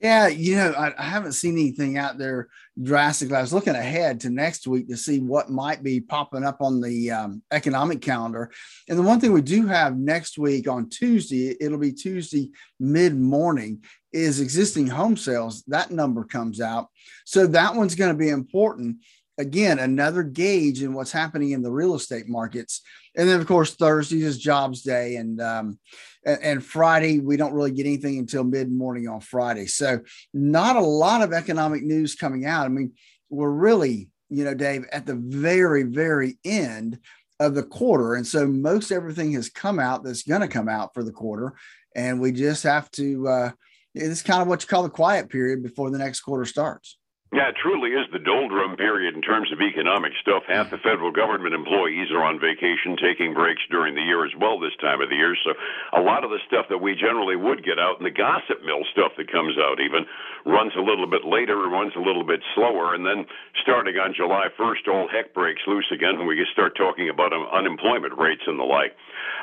Yeah, 0.00 0.28
you 0.28 0.56
know, 0.56 0.72
I, 0.72 0.92
I, 0.98 1.04
haven't 1.04 1.32
seen 1.32 1.54
anything 1.54 1.96
out 1.96 2.18
there 2.18 2.48
drastically. 2.82 3.36
I 3.36 3.40
was 3.40 3.54
looking 3.54 3.74
ahead 3.74 4.20
to 4.20 4.30
next 4.30 4.66
week 4.66 4.88
to 4.88 4.96
see 4.96 5.20
what 5.20 5.48
might 5.48 5.82
be 5.82 6.00
popping 6.00 6.44
up 6.44 6.60
on 6.60 6.82
the 6.82 7.10
um, 7.10 7.42
economic 7.50 8.02
calendar. 8.02 8.52
And 8.90 8.98
the 8.98 9.02
one 9.02 9.20
thing 9.20 9.32
we 9.32 9.40
do 9.40 9.66
have 9.66 9.96
next 9.96 10.36
week 10.36 10.68
on 10.68 10.90
Tuesday, 10.90 11.56
it'll 11.60 11.78
be 11.78 11.92
Tuesday 11.92 12.50
mid 12.78 13.16
morning, 13.16 13.84
is 14.12 14.40
existing 14.40 14.86
home 14.86 15.16
sales. 15.16 15.62
That 15.66 15.90
number 15.90 16.24
comes 16.24 16.60
out. 16.60 16.88
So 17.24 17.46
that 17.46 17.74
one's 17.74 17.94
going 17.94 18.12
to 18.12 18.18
be 18.18 18.28
important 18.28 18.98
again, 19.38 19.78
another 19.78 20.22
gauge 20.22 20.82
in 20.82 20.94
what's 20.94 21.12
happening 21.12 21.50
in 21.50 21.62
the 21.62 21.70
real 21.70 21.94
estate 21.94 22.28
markets. 22.28 22.82
And 23.16 23.28
then, 23.28 23.40
of 23.40 23.46
course, 23.46 23.74
Thursday 23.74 24.22
is 24.22 24.38
jobs 24.38 24.82
day, 24.82 25.16
and 25.16 25.40
um, 25.40 25.78
and 26.24 26.64
Friday 26.64 27.20
we 27.20 27.36
don't 27.36 27.54
really 27.54 27.70
get 27.70 27.86
anything 27.86 28.18
until 28.18 28.44
mid 28.44 28.70
morning 28.70 29.08
on 29.08 29.20
Friday. 29.20 29.66
So, 29.66 30.00
not 30.34 30.76
a 30.76 30.80
lot 30.80 31.22
of 31.22 31.32
economic 31.32 31.82
news 31.82 32.14
coming 32.14 32.44
out. 32.44 32.66
I 32.66 32.68
mean, 32.68 32.92
we're 33.30 33.50
really, 33.50 34.10
you 34.28 34.44
know, 34.44 34.54
Dave, 34.54 34.86
at 34.92 35.06
the 35.06 35.14
very, 35.14 35.82
very 35.82 36.38
end 36.44 36.98
of 37.40 37.54
the 37.54 37.62
quarter, 37.62 38.14
and 38.14 38.26
so 38.26 38.46
most 38.46 38.90
everything 38.90 39.32
has 39.32 39.48
come 39.48 39.78
out 39.78 40.04
that's 40.04 40.22
going 40.22 40.40
to 40.40 40.48
come 40.48 40.68
out 40.68 40.94
for 40.94 41.02
the 41.02 41.12
quarter, 41.12 41.54
and 41.94 42.20
we 42.20 42.32
just 42.32 42.62
have 42.62 42.90
to. 42.92 43.28
Uh, 43.28 43.50
it's 43.94 44.22
kind 44.22 44.42
of 44.42 44.48
what 44.48 44.62
you 44.62 44.68
call 44.68 44.82
the 44.82 44.90
quiet 44.90 45.30
period 45.30 45.62
before 45.62 45.90
the 45.90 45.96
next 45.96 46.20
quarter 46.20 46.44
starts. 46.44 46.98
Yeah, 47.34 47.50
it 47.50 47.58
truly 47.58 47.90
is 47.90 48.06
the 48.14 48.22
doldrum 48.22 48.78
period 48.78 49.18
in 49.18 49.20
terms 49.20 49.50
of 49.50 49.58
economic 49.58 50.14
stuff. 50.22 50.46
Half 50.46 50.70
the 50.70 50.78
federal 50.78 51.10
government 51.10 51.58
employees 51.58 52.06
are 52.14 52.22
on 52.22 52.38
vacation, 52.38 52.94
taking 53.02 53.34
breaks 53.34 53.66
during 53.66 53.98
the 53.98 54.06
year 54.06 54.22
as 54.24 54.30
well 54.38 54.62
this 54.62 54.78
time 54.78 55.02
of 55.02 55.10
the 55.10 55.18
year. 55.18 55.34
So 55.42 55.50
a 55.98 56.02
lot 56.06 56.22
of 56.22 56.30
the 56.30 56.38
stuff 56.46 56.70
that 56.70 56.78
we 56.78 56.94
generally 56.94 57.34
would 57.34 57.66
get 57.66 57.82
out, 57.82 57.98
and 57.98 58.06
the 58.06 58.14
gossip 58.14 58.62
mill 58.62 58.86
stuff 58.94 59.18
that 59.18 59.26
comes 59.26 59.58
out 59.58 59.82
even, 59.82 60.06
runs 60.46 60.78
a 60.78 60.86
little 60.86 61.10
bit 61.10 61.26
later 61.26 61.66
and 61.66 61.74
runs 61.74 61.98
a 61.98 62.00
little 62.00 62.22
bit 62.22 62.46
slower. 62.54 62.94
And 62.94 63.02
then 63.02 63.26
starting 63.58 63.98
on 63.98 64.14
July 64.14 64.46
1st, 64.54 64.86
all 64.86 65.10
heck 65.10 65.34
breaks 65.34 65.66
loose 65.66 65.90
again 65.90 66.22
when 66.22 66.30
we 66.30 66.38
start 66.54 66.78
talking 66.78 67.10
about 67.10 67.34
unemployment 67.34 68.14
rates 68.14 68.46
and 68.46 68.54
the 68.54 68.64
like. 68.64 68.94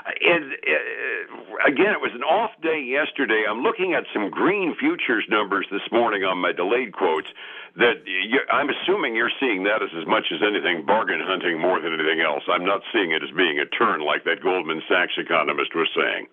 And 0.08 0.56
uh, 0.56 1.68
again, 1.68 1.92
it 1.92 2.00
was 2.00 2.16
an 2.16 2.24
off 2.24 2.56
day 2.64 2.80
yesterday. 2.80 3.44
I'm 3.44 3.60
looking 3.60 3.92
at 3.92 4.08
some 4.16 4.32
green 4.32 4.72
futures 4.80 5.28
numbers 5.28 5.68
this 5.68 5.84
morning 5.92 6.24
on 6.24 6.40
my 6.40 6.56
delayed 6.56 6.96
quotes 6.96 7.28
that 7.76 8.04
I'm 8.52 8.70
assuming 8.70 9.16
you're 9.16 9.32
seeing 9.40 9.64
that 9.64 9.82
as 9.82 9.90
as 10.00 10.08
much 10.08 10.26
as 10.32 10.42
anything 10.46 10.86
bargain 10.86 11.22
hunting 11.24 11.60
more 11.60 11.82
than 11.82 11.94
anything 11.94 12.22
else. 12.22 12.44
I'm 12.48 12.66
not 12.66 12.82
seeing 12.94 13.12
it 13.12 13.24
as 13.24 13.32
being 13.36 13.60
a 13.60 13.66
turn 13.66 14.02
like 14.02 14.24
that 14.26 14.44
Goldman 14.44 14.82
Sachs 14.88 15.14
economist 15.18 15.74
was 15.76 15.90
saying. 15.96 16.28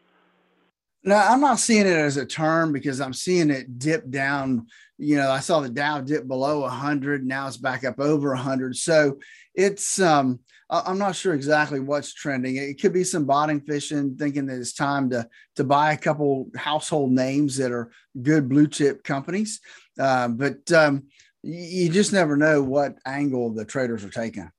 No, 1.03 1.17
I'm 1.17 1.41
not 1.41 1.59
seeing 1.59 1.87
it 1.87 1.97
as 1.97 2.19
a 2.19 2.27
turn 2.27 2.73
because 2.73 3.01
I'm 3.01 3.15
seeing 3.15 3.49
it 3.49 3.79
dip 3.79 4.11
down. 4.11 4.67
You 4.99 5.17
know, 5.17 5.31
I 5.31 5.41
saw 5.41 5.61
the 5.61 5.71
Dow 5.71 6.03
dip 6.03 6.29
below 6.29 6.61
100. 6.61 7.25
Now 7.25 7.47
it's 7.47 7.57
back 7.57 7.85
up 7.85 7.99
over 7.99 8.31
100. 8.31 8.77
So 8.77 9.19
it's, 9.55 9.99
um, 9.99 10.41
I'm 10.69 10.99
not 10.99 11.17
sure 11.17 11.33
exactly 11.33 11.81
what's 11.81 12.13
trending. 12.13 12.57
It 12.57 12.81
could 12.81 12.93
be 12.93 13.03
some 13.03 13.25
bottom 13.25 13.63
fishing, 13.63 14.17
thinking 14.17 14.45
that 14.47 14.59
it's 14.59 14.75
time 14.75 15.11
to 15.11 15.27
to 15.57 15.65
buy 15.65 15.93
a 15.93 15.99
couple 15.99 16.49
household 16.55 17.11
names 17.11 17.57
that 17.57 17.73
are 17.73 17.91
good 18.23 18.49
blue 18.49 18.69
chip 18.69 19.03
companies. 19.03 19.61
Uh, 19.99 20.29
but 20.29 20.71
um, 20.71 21.05
you 21.43 21.89
just 21.89 22.13
never 22.13 22.37
know 22.37 22.63
what 22.63 22.97
angle 23.07 23.53
the 23.53 23.65
traders 23.65 24.05
are 24.05 24.11
taking. 24.11 24.51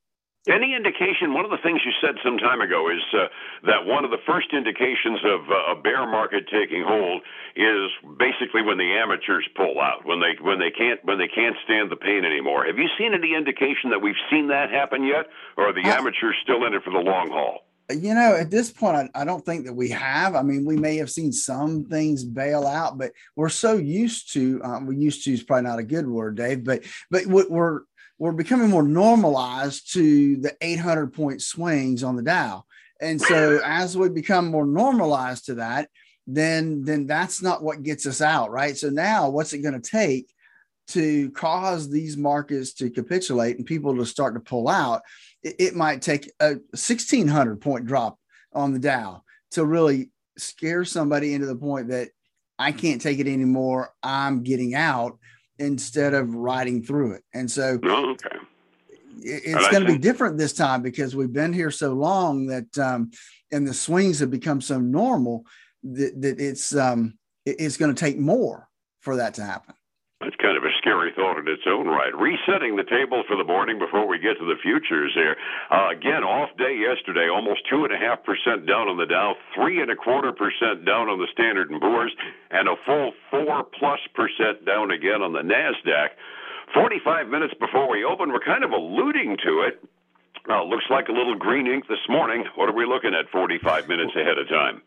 Any 0.50 0.74
indication? 0.74 1.38
One 1.38 1.46
of 1.46 1.52
the 1.52 1.62
things 1.62 1.86
you 1.86 1.94
said 2.02 2.18
some 2.26 2.40
time 2.42 2.62
ago 2.62 2.90
is 2.90 3.06
uh, 3.14 3.30
that 3.70 3.86
one 3.86 4.04
of 4.04 4.10
the 4.10 4.18
first 4.26 4.50
indications 4.58 5.22
of 5.22 5.46
uh, 5.46 5.78
a 5.78 5.82
bear 5.82 6.10
market 6.10 6.50
taking 6.50 6.82
hold 6.82 7.22
is 7.54 7.94
basically 8.18 8.66
when 8.66 8.82
the 8.82 8.90
amateurs 8.90 9.46
pull 9.54 9.78
out, 9.78 10.02
when 10.02 10.18
they 10.18 10.34
when 10.42 10.58
they 10.58 10.74
can't 10.74 10.98
when 11.06 11.20
they 11.22 11.30
can't 11.30 11.54
stand 11.64 11.94
the 11.94 11.96
pain 11.96 12.26
anymore. 12.26 12.66
Have 12.66 12.82
you 12.82 12.90
seen 12.98 13.14
any 13.14 13.38
indication 13.38 13.94
that 13.94 14.02
we've 14.02 14.18
seen 14.34 14.48
that 14.50 14.72
happen 14.74 15.06
yet, 15.06 15.30
or 15.58 15.70
are 15.70 15.74
the 15.78 15.86
I, 15.86 16.02
amateurs 16.02 16.34
still 16.42 16.66
in 16.66 16.74
it 16.74 16.82
for 16.82 16.90
the 16.90 17.06
long 17.06 17.30
haul? 17.30 17.62
You 17.98 18.14
know, 18.14 18.36
at 18.36 18.52
this 18.52 18.72
point, 18.72 19.12
I, 19.16 19.22
I, 19.22 19.26
don't 19.26 19.46
think 19.46 19.66
that 19.66 19.74
we 19.74 19.90
have. 19.90 20.36
I 20.36 20.42
mean, 20.42 20.66
we 20.66 20.78
may 20.78 20.98
have 20.98 21.10
seen 21.10 21.32
some 21.32 21.86
things 21.86 22.24
bail 22.24 22.66
out, 22.66 22.98
but 22.98 23.12
we're 23.36 23.50
so 23.50 23.74
used 23.74 24.34
to. 24.34 24.62
Um, 24.64 24.86
we 24.86 24.98
used 24.98 25.24
to 25.26 25.34
is 25.34 25.44
probably 25.44 25.70
not 25.70 25.80
a 25.80 25.84
good 25.84 26.08
word, 26.08 26.36
Dave, 26.36 26.64
but 26.64 26.84
but 27.10 27.26
we're 27.26 27.82
we're 28.18 28.32
becoming 28.32 28.70
more 28.70 28.84
normalized 28.84 29.94
to 29.94 30.38
the 30.38 30.56
800 30.62 31.14
point 31.14 31.42
swings 31.42 32.04
on 32.04 32.16
the 32.16 32.24
Dow, 32.24 32.66
and 33.00 33.22
so 33.22 33.60
as 33.64 33.98
we 33.98 34.10
become 34.10 34.52
more 34.52 34.66
normalized 34.66 35.46
to 35.46 35.56
that, 35.56 35.90
then 36.28 36.84
then 36.84 37.08
that's 37.08 37.42
not 37.42 37.64
what 37.64 37.84
gets 37.84 38.06
us 38.06 38.22
out, 38.22 38.52
right? 38.52 38.78
So 38.78 38.90
now, 38.90 39.30
what's 39.30 39.54
it 39.54 39.60
going 39.60 39.80
to 39.80 39.90
take 39.90 40.28
to 40.90 41.32
cause 41.32 41.90
these 41.90 42.18
markets 42.18 42.74
to 42.74 42.90
capitulate 42.90 43.58
and 43.58 43.66
people 43.66 43.96
to 43.98 44.06
start 44.06 44.34
to 44.36 44.40
pull 44.40 44.68
out? 44.68 45.02
It, 45.44 45.56
it 45.60 45.76
might 45.76 46.02
take 46.02 46.32
a 46.40 46.56
1600 46.72 47.62
point 47.62 47.86
drop 47.86 48.18
on 48.54 48.74
the 48.74 48.80
Dow 48.80 49.24
to 49.52 49.66
really 49.66 50.10
scare 50.38 50.86
somebody 50.86 51.34
into 51.34 51.48
the 51.48 51.56
point 51.56 51.90
that 51.90 52.10
I 52.58 52.72
can't 52.72 53.02
take 53.02 53.20
it 53.20 53.28
anymore. 53.28 53.94
I'm 54.04 54.44
getting 54.44 54.76
out 54.76 55.18
instead 55.58 56.14
of 56.14 56.34
riding 56.34 56.84
through 56.84 57.14
it. 57.14 57.24
And 57.34 57.50
so 57.50 57.80
oh, 57.84 58.12
okay. 58.12 58.38
it's 59.18 59.70
going 59.70 59.86
to 59.86 59.92
be 59.92 59.98
different 59.98 60.38
this 60.38 60.54
time 60.54 60.82
because 60.82 61.16
we've 61.16 61.34
been 61.34 61.54
here 61.54 61.72
so 61.72 61.94
long 61.94 62.48
that, 62.48 62.78
um, 62.78 63.12
and 63.52 63.68
the 63.68 63.74
swings 63.74 64.20
have 64.20 64.32
become 64.32 64.62
so 64.62 64.80
normal 64.80 65.46
that, 65.84 66.22
that 66.22 66.40
it's, 66.40 66.76
um, 66.76 67.18
it's 67.46 67.78
going 67.78 67.94
to 67.94 68.00
take 68.00 68.18
more 68.18 68.68
for 69.02 69.18
that 69.18 69.36
to 69.36 69.44
happen. 69.44 69.74
That's 70.22 70.36
kind 70.38 70.56
of 70.56 70.64
a 70.64 70.70
scary 70.78 71.12
thought 71.18 71.40
in 71.42 71.48
its 71.50 71.66
own 71.66 71.88
right. 71.88 72.14
Resetting 72.14 72.76
the 72.78 72.86
table 72.86 73.24
for 73.28 73.36
the 73.36 73.44
morning 73.44 73.80
before 73.80 74.06
we 74.06 74.20
get 74.20 74.38
to 74.38 74.46
the 74.46 74.62
futures 74.62 75.12
here. 75.18 75.36
Uh, 75.74 75.90
again, 75.90 76.22
off 76.24 76.56
day 76.62 76.78
yesterday, 76.78 77.26
almost 77.26 77.66
two 77.68 77.84
and 77.86 77.94
a 77.94 77.98
half 77.98 78.22
percent 78.24 78.70
down 78.70 78.86
on 78.86 78.98
the 79.02 79.10
Dow, 79.10 79.34
three 79.58 79.82
and 79.82 79.90
a 79.90 79.96
quarter 79.96 80.32
percent 80.32 80.86
down 80.86 81.10
on 81.10 81.18
the 81.18 81.26
Standard 81.34 81.72
and 81.72 81.82
Poor's, 81.82 82.14
and 82.52 82.70
a 82.70 82.76
full 82.86 83.14
four 83.32 83.66
plus 83.78 84.00
percent 84.14 84.64
down 84.64 84.92
again 84.92 85.26
on 85.26 85.34
the 85.34 85.42
Nasdaq. 85.42 86.14
Forty-five 86.72 87.28
minutes 87.28 87.56
before 87.60 87.90
we 87.90 88.06
open, 88.06 88.30
we're 88.30 88.46
kind 88.46 88.64
of 88.64 88.72
alluding 88.72 89.38
to 89.44 89.66
it. 89.66 89.82
Uh, 90.48 90.64
looks 90.64 90.86
like 90.90 91.10
a 91.10 91.12
little 91.12 91.36
green 91.36 91.66
ink 91.66 91.88
this 91.90 92.06
morning. 92.08 92.46
What 92.56 92.70
are 92.70 92.74
we 92.74 92.86
looking 92.86 93.14
at 93.14 93.30
45 93.30 93.88
minutes 93.88 94.14
ahead 94.16 94.38
of 94.38 94.48
time? 94.50 94.82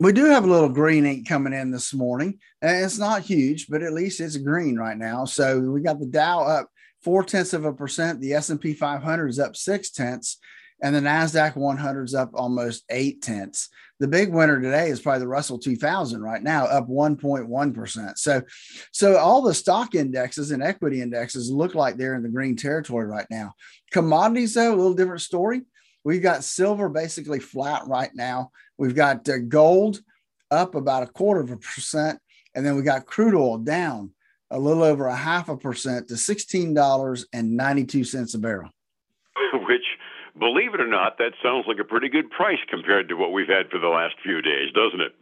We 0.00 0.12
do 0.12 0.26
have 0.26 0.44
a 0.44 0.50
little 0.50 0.68
green 0.68 1.06
ink 1.06 1.28
coming 1.28 1.52
in 1.52 1.70
this 1.70 1.94
morning. 1.94 2.38
And 2.62 2.84
it's 2.84 2.98
not 2.98 3.22
huge, 3.22 3.68
but 3.68 3.82
at 3.82 3.92
least 3.92 4.20
it's 4.20 4.36
green 4.36 4.76
right 4.76 4.96
now. 4.96 5.24
So 5.24 5.60
we 5.60 5.80
got 5.80 6.00
the 6.00 6.06
Dow 6.06 6.42
up 6.42 6.70
four 7.02 7.24
tenths 7.24 7.54
of 7.54 7.64
a 7.64 7.72
percent. 7.72 8.20
The 8.20 8.34
S&P 8.34 8.74
500 8.74 9.28
is 9.28 9.38
up 9.38 9.56
six 9.56 9.90
tenths 9.90 10.38
and 10.82 10.94
the 10.94 11.00
NASDAQ 11.00 11.56
100 11.56 12.04
is 12.04 12.14
up 12.14 12.30
almost 12.34 12.84
eight 12.90 13.22
tenths. 13.22 13.68
The 13.98 14.08
big 14.08 14.32
winner 14.32 14.60
today 14.60 14.88
is 14.88 15.00
probably 15.00 15.20
the 15.20 15.28
Russell 15.28 15.58
2000 15.58 16.20
right 16.20 16.42
now, 16.42 16.66
up 16.66 16.86
1.1%. 16.86 18.18
So, 18.18 18.42
so 18.92 19.16
all 19.16 19.40
the 19.40 19.54
stock 19.54 19.94
indexes 19.94 20.50
and 20.50 20.62
equity 20.62 21.00
indexes 21.00 21.50
look 21.50 21.74
like 21.74 21.96
they're 21.96 22.14
in 22.14 22.22
the 22.22 22.28
green 22.28 22.56
territory 22.56 23.06
right 23.06 23.26
now. 23.30 23.54
Commodities, 23.92 24.52
though, 24.52 24.74
a 24.74 24.76
little 24.76 24.94
different 24.94 25.22
story. 25.22 25.62
We've 26.06 26.22
got 26.22 26.42
silver 26.44 26.88
basically 26.88 27.40
flat 27.40 27.82
right 27.88 28.12
now. 28.14 28.52
We've 28.78 28.94
got 28.94 29.28
uh, 29.28 29.38
gold 29.38 30.00
up 30.52 30.76
about 30.76 31.02
a 31.02 31.08
quarter 31.08 31.40
of 31.40 31.50
a 31.50 31.56
percent. 31.56 32.20
And 32.54 32.64
then 32.64 32.76
we 32.76 32.82
got 32.82 33.06
crude 33.06 33.34
oil 33.34 33.58
down 33.58 34.12
a 34.52 34.60
little 34.60 34.84
over 34.84 35.08
a 35.08 35.16
half 35.16 35.48
a 35.48 35.56
percent 35.56 36.06
to 36.06 36.14
$16.92 36.14 38.34
a 38.34 38.38
barrel. 38.38 38.70
Which, 39.66 39.82
believe 40.38 40.74
it 40.74 40.80
or 40.80 40.86
not, 40.86 41.18
that 41.18 41.32
sounds 41.42 41.64
like 41.66 41.80
a 41.80 41.84
pretty 41.84 42.08
good 42.08 42.30
price 42.30 42.60
compared 42.70 43.08
to 43.08 43.16
what 43.16 43.32
we've 43.32 43.48
had 43.48 43.68
for 43.68 43.80
the 43.80 43.88
last 43.88 44.14
few 44.22 44.40
days, 44.42 44.70
doesn't 44.72 45.00
it? 45.00 45.12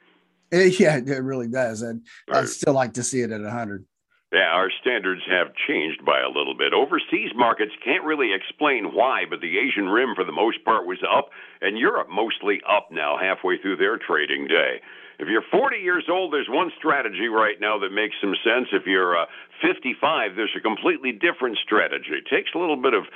it 0.53 0.79
yeah, 0.79 0.99
it 0.99 1.23
really 1.23 1.49
does. 1.49 1.83
I'd, 1.83 2.01
I'd 2.31 2.51
still 2.51 2.75
like 2.75 2.93
to 2.93 3.03
see 3.03 3.23
it 3.23 3.31
at 3.31 3.41
100. 3.41 3.87
Yeah, 4.35 4.51
our 4.51 4.67
standards 4.83 5.23
have 5.31 5.55
changed 5.55 6.05
by 6.05 6.19
a 6.19 6.27
little 6.27 6.59
bit. 6.59 6.75
Overseas 6.75 7.31
markets 7.37 7.71
can't 7.85 8.03
really 8.03 8.35
explain 8.35 8.91
why, 8.91 9.31
but 9.31 9.39
the 9.41 9.63
Asian 9.63 9.87
Rim, 9.87 10.17
for 10.17 10.25
the 10.25 10.35
most 10.35 10.65
part, 10.65 10.91
was 10.91 10.99
up, 11.07 11.31
and 11.63 11.79
Europe 11.79 12.09
mostly 12.11 12.59
up 12.67 12.91
now, 12.91 13.15
halfway 13.17 13.63
through 13.63 13.77
their 13.77 13.97
trading 13.97 14.49
day. 14.49 14.83
If 15.21 15.29
you're 15.29 15.47
40 15.55 15.79
years 15.79 16.11
old, 16.11 16.33
there's 16.33 16.51
one 16.51 16.73
strategy 16.77 17.29
right 17.31 17.55
now 17.61 17.79
that 17.79 17.95
makes 17.95 18.17
some 18.21 18.35
sense. 18.43 18.75
If 18.75 18.91
you're 18.91 19.17
uh, 19.17 19.27
55, 19.63 20.35
there's 20.35 20.59
a 20.59 20.61
completely 20.61 21.13
different 21.13 21.57
strategy. 21.63 22.19
It 22.19 22.27
takes 22.27 22.51
a 22.57 22.59
little 22.59 22.83
bit 22.83 22.95
of 22.95 23.07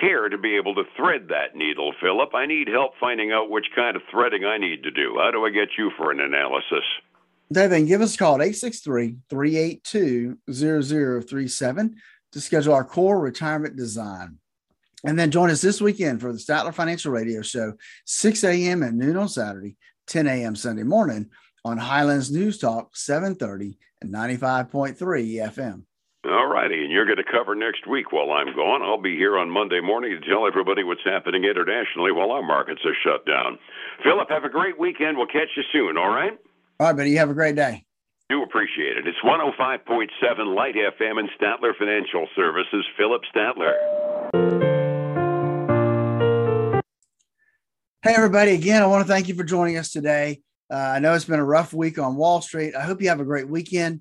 care 0.00 0.28
to 0.28 0.38
be 0.38 0.56
able 0.56 0.74
to 0.74 0.90
thread 0.96 1.28
that 1.30 1.54
needle, 1.54 1.94
Phillip. 2.02 2.34
I 2.34 2.46
need 2.46 2.66
help 2.66 2.98
finding 2.98 3.30
out 3.30 3.46
which 3.48 3.70
kind 3.76 3.94
of 3.94 4.02
threading 4.10 4.44
I 4.44 4.58
need 4.58 4.82
to 4.82 4.90
do. 4.90 5.22
How 5.22 5.30
do 5.30 5.46
I 5.46 5.50
get 5.50 5.78
you 5.78 5.92
for 5.96 6.10
an 6.10 6.18
analysis? 6.18 6.82
David, 7.54 7.86
give 7.86 8.00
us 8.00 8.14
a 8.14 8.18
call 8.18 8.34
at 8.34 8.42
863 8.42 9.16
382 9.30 10.38
0037 10.52 11.96
to 12.32 12.40
schedule 12.40 12.74
our 12.74 12.84
core 12.84 13.20
retirement 13.20 13.76
design. 13.76 14.38
And 15.04 15.18
then 15.18 15.30
join 15.30 15.50
us 15.50 15.60
this 15.60 15.80
weekend 15.80 16.20
for 16.20 16.32
the 16.32 16.38
Statler 16.38 16.74
Financial 16.74 17.12
Radio 17.12 17.42
Show, 17.42 17.74
6 18.06 18.44
a.m. 18.44 18.82
and 18.82 18.98
noon 18.98 19.16
on 19.16 19.28
Saturday, 19.28 19.76
10 20.06 20.26
a.m. 20.26 20.56
Sunday 20.56 20.82
morning 20.82 21.30
on 21.64 21.78
Highlands 21.78 22.30
News 22.30 22.58
Talk, 22.58 22.96
730 22.96 23.78
and 24.00 24.12
95.3 24.12 24.96
FM. 24.96 25.82
All 26.26 26.46
righty, 26.46 26.82
and 26.82 26.90
you're 26.90 27.04
going 27.04 27.18
to 27.18 27.30
cover 27.30 27.54
next 27.54 27.86
week 27.86 28.10
while 28.10 28.32
I'm 28.32 28.56
gone. 28.56 28.82
I'll 28.82 29.00
be 29.00 29.14
here 29.14 29.36
on 29.36 29.50
Monday 29.50 29.80
morning 29.80 30.18
to 30.18 30.26
tell 30.26 30.46
everybody 30.46 30.82
what's 30.82 31.04
happening 31.04 31.44
internationally 31.44 32.12
while 32.12 32.32
our 32.32 32.42
markets 32.42 32.80
are 32.86 32.96
shut 33.04 33.26
down. 33.26 33.58
Phillip, 34.02 34.30
have 34.30 34.44
a 34.44 34.48
great 34.48 34.78
weekend. 34.78 35.18
We'll 35.18 35.26
catch 35.26 35.50
you 35.54 35.62
soon, 35.70 35.98
all 35.98 36.08
right? 36.08 36.38
All 36.80 36.88
right, 36.88 36.96
buddy. 36.96 37.10
You 37.10 37.18
have 37.18 37.30
a 37.30 37.34
great 37.34 37.54
day. 37.54 37.84
Do 38.28 38.42
appreciate 38.42 38.96
it. 38.96 39.06
It's 39.06 39.18
105.7 39.24 40.54
Light 40.56 40.74
FM 40.74 41.20
and 41.20 41.28
Statler 41.40 41.76
Financial 41.78 42.26
Services. 42.34 42.84
Phillip 42.96 43.22
Statler. 43.34 43.74
Hey, 48.02 48.14
everybody. 48.14 48.52
Again, 48.52 48.82
I 48.82 48.86
want 48.86 49.06
to 49.06 49.12
thank 49.12 49.28
you 49.28 49.34
for 49.34 49.44
joining 49.44 49.76
us 49.76 49.90
today. 49.92 50.42
Uh, 50.70 50.76
I 50.76 50.98
know 50.98 51.14
it's 51.14 51.26
been 51.26 51.38
a 51.38 51.44
rough 51.44 51.72
week 51.72 51.98
on 51.98 52.16
Wall 52.16 52.40
Street. 52.40 52.74
I 52.74 52.82
hope 52.82 53.00
you 53.00 53.08
have 53.08 53.20
a 53.20 53.24
great 53.24 53.48
weekend. 53.48 54.00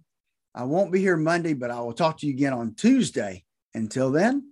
I 0.56 0.64
won't 0.64 0.92
be 0.92 1.00
here 1.00 1.18
Monday, 1.18 1.54
but 1.54 1.70
I 1.70 1.80
will 1.82 1.94
talk 1.94 2.18
to 2.20 2.28
you 2.28 2.34
again 2.34 2.54
on 2.54 2.74
Tuesday. 2.74 3.44
Until 3.76 4.12
then, 4.12 4.52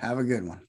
have 0.00 0.18
a 0.18 0.24
good 0.24 0.46
one. 0.46 0.66